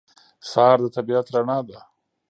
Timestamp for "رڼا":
1.35-1.57